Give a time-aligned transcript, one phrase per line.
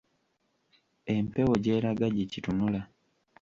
[1.15, 2.81] Empewo gy'eraga, gye kitunula.